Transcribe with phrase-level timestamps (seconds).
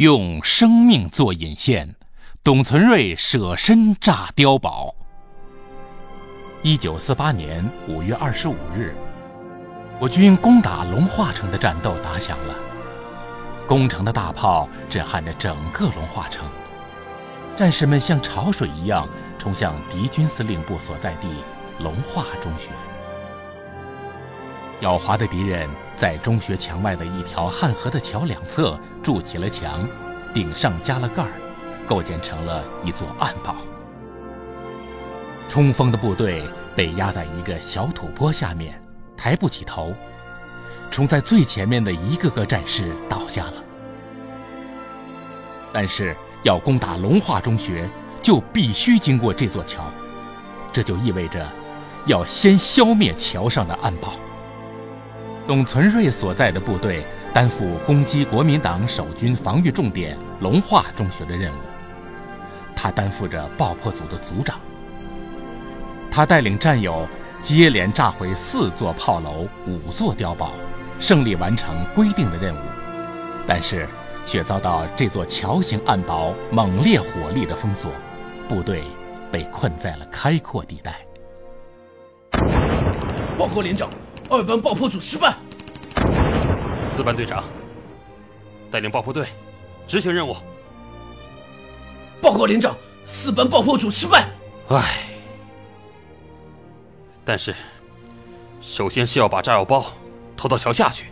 [0.00, 1.94] 用生命做引线，
[2.42, 4.94] 董存瑞舍身炸碉堡。
[6.62, 8.94] 一九四八年五月二十五日，
[10.00, 12.54] 我军攻打龙化城的战斗打响了。
[13.68, 16.48] 攻城的大炮震撼着整个龙化城，
[17.54, 19.06] 战士们像潮水一样
[19.38, 21.28] 冲向敌军司令部所在地
[21.78, 22.70] 龙化中学。
[24.80, 29.86] 狡猾的敌人在中学墙外的一条汉河的桥两侧筑起了墙，
[30.32, 31.30] 顶上加了盖儿，
[31.86, 33.56] 构建成了一座暗堡。
[35.48, 36.44] 冲锋的部队
[36.76, 38.80] 被压在一个小土坡下面，
[39.16, 39.92] 抬不起头。
[40.90, 43.54] 冲在最前面的一个个战士倒下了。
[45.72, 47.88] 但是要攻打龙化中学，
[48.20, 49.84] 就必须经过这座桥，
[50.72, 51.48] 这就意味着
[52.06, 54.14] 要先消灭桥上的暗堡。
[55.50, 57.02] 董存瑞所在的部队
[57.34, 61.56] 担负攻击国民党守军防御重点龙化中学的任务，
[62.76, 64.60] 他担负着爆破组的组长。
[66.08, 67.04] 他带领战友
[67.42, 70.52] 接连炸毁四座炮楼、五座碉堡，
[71.00, 72.60] 胜利完成规定的任务，
[73.44, 73.88] 但是
[74.24, 77.90] 却遭到这座桥形暗堡猛烈火力的封锁，
[78.48, 78.84] 部队
[79.32, 81.04] 被困在了开阔地带。
[83.36, 83.90] 报告连长。
[84.30, 85.34] 二班爆破组失败，
[86.92, 87.42] 四班队长
[88.70, 89.26] 带领爆破队
[89.88, 90.36] 执行任务。
[92.22, 94.28] 报告连长，四班爆破组失败。
[94.68, 95.00] 唉，
[97.24, 97.52] 但是
[98.60, 99.84] 首先是要把炸药包
[100.36, 101.06] 投到桥下去。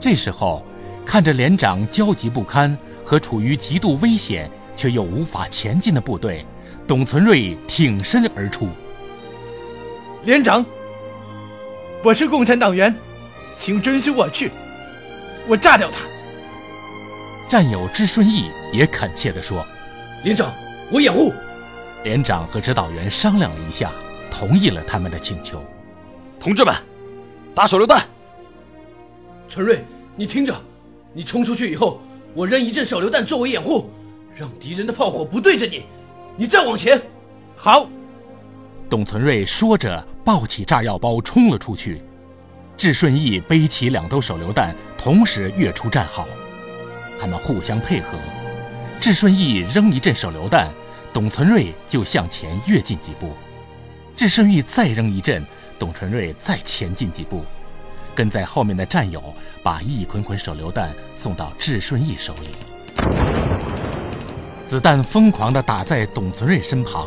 [0.00, 0.64] 这时候，
[1.04, 6.42] 看着连长焦急不堪和处于极度危险却又无法前进的部队，
[6.86, 8.66] 董存瑞挺身而出。
[10.24, 10.64] 连长。
[12.06, 12.94] 我是共产党员，
[13.56, 14.52] 请准许我去，
[15.48, 16.06] 我炸掉他。
[17.48, 19.66] 战友支顺义也恳切地说
[20.22, 20.54] ：“连长，
[20.92, 21.34] 我掩护。”
[22.04, 23.90] 连长和指导员商量了一下，
[24.30, 25.60] 同意了他们的请求。
[26.38, 26.72] 同志们，
[27.56, 28.06] 打手榴弹！
[29.50, 30.54] 存瑞，你听着，
[31.12, 32.00] 你冲出去以后，
[32.34, 33.90] 我扔一阵手榴弹作为掩护，
[34.32, 35.86] 让敌人的炮火不对着你。
[36.36, 37.02] 你再往前。
[37.56, 37.90] 好。
[38.88, 42.02] 董存瑞说着，抱起炸药包冲了出去。
[42.76, 46.26] 智顺义背起两兜手榴弹，同时跃出战壕。
[47.20, 48.18] 他们互相配合，
[49.00, 50.68] 智顺义扔一阵手榴弹，
[51.14, 53.28] 董存瑞就向前跃进几步；
[54.16, 55.46] 智顺义再扔一阵，
[55.78, 57.44] 董存瑞再前进几步。
[58.12, 59.22] 跟在后面的战友
[59.62, 62.48] 把一捆捆手榴弹送到智顺义手里，
[64.66, 67.06] 子弹疯狂地打在董存瑞身旁。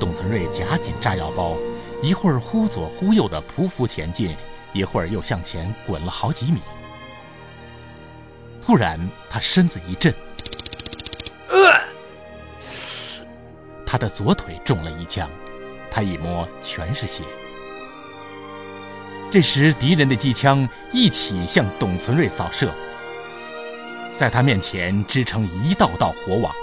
[0.00, 1.56] 董存瑞夹紧炸药包，
[2.00, 4.36] 一会儿忽左忽右的匍匐前进，
[4.72, 6.60] 一会儿又向前滚了好几米。
[8.62, 10.14] 突然，他身子一震，
[13.84, 15.28] 他的左腿中了一枪，
[15.90, 17.24] 他一摸全是血。
[19.30, 22.72] 这时，敌人的机枪一起向董存瑞扫射，
[24.18, 26.54] 在他面前织成一道道火网。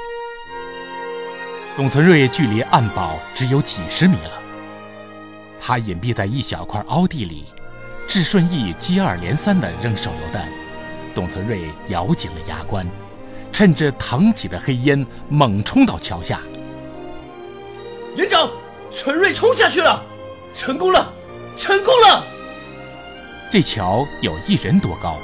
[1.76, 4.42] 董存瑞距离暗堡只有几十米了，
[5.68, 7.46] 他隐蔽在一小块凹地里，
[8.08, 10.48] 智顺义接二连三地扔手榴弹，
[11.16, 12.86] 董存瑞咬紧了牙关，
[13.52, 16.40] 趁着腾起的黑烟猛冲到桥下。
[18.16, 18.48] 连长，
[18.94, 20.04] 存瑞冲下去了，
[20.54, 21.12] 成功了，
[21.58, 22.24] 成功了！
[23.52, 25.18] 这桥有一人多高，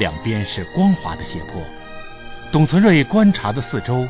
[0.00, 1.62] 两边是光滑的斜坡。
[2.50, 4.04] 董存瑞观察着四周。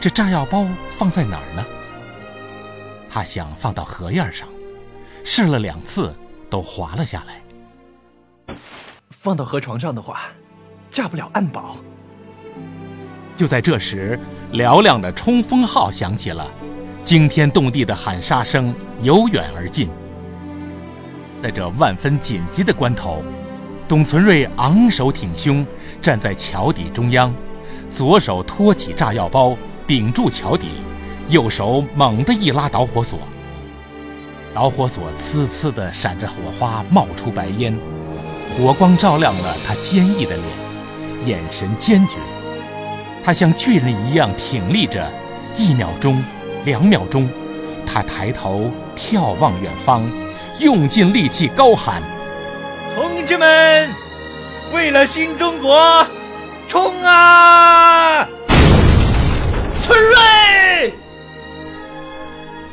[0.00, 1.64] 这炸药包放在哪儿呢？
[3.10, 4.46] 他想放到河沿上，
[5.28, 6.14] 试了两次
[6.48, 8.56] 都滑了下来。
[9.10, 10.28] 放到河床上的话，
[10.88, 11.78] 炸不了暗堡。
[13.34, 14.16] 就在这时，
[14.52, 16.48] 嘹亮的冲锋号响起了，
[17.02, 19.90] 惊天动地的喊杀声由远而近。
[21.42, 23.20] 在这万分紧急的关头，
[23.88, 25.66] 董存瑞昂首挺胸，
[26.00, 27.34] 站在桥底中央，
[27.90, 29.58] 左手托起炸药包。
[29.88, 30.68] 顶住桥底，
[31.28, 33.18] 右手猛地一拉导火索，
[34.56, 37.78] 导火索呲呲地闪着火花，冒出白烟，
[38.56, 40.46] 火光照亮了他坚毅的脸，
[41.26, 42.14] 眼神坚决。
[43.22, 45.12] 他像巨人一样挺立着，
[45.58, 46.24] 一秒钟，
[46.64, 47.28] 两秒钟，
[47.84, 50.10] 他抬头眺望远方，
[50.58, 52.00] 用尽力气高喊
[52.96, 53.90] ：“同志们，
[54.72, 56.06] 为了新中国，
[56.66, 58.26] 冲啊！”
[59.78, 60.94] 存瑞！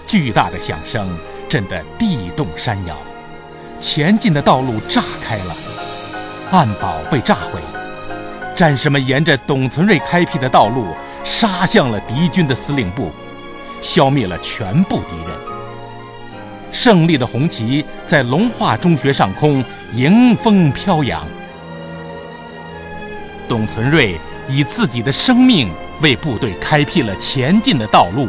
[0.06, 1.10] 巨大的响声
[1.54, 2.98] 震得地动山摇，
[3.80, 5.56] 前进的道路炸开了，
[6.50, 7.62] 暗堡被炸毁，
[8.56, 10.88] 战士们沿着董存瑞开辟的道路
[11.24, 13.12] 杀向了敌军的司令部，
[13.84, 15.38] 消灭了全部敌人。
[16.72, 19.64] 胜利的红旗在龙化中学上空
[19.94, 21.24] 迎风飘扬。
[23.48, 25.70] 董存瑞以自己的生命
[26.02, 28.28] 为部队开辟了前进的道路，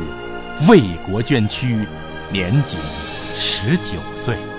[0.69, 1.88] 为国捐躯，
[2.31, 2.79] 年仅
[3.37, 4.54] 十九岁。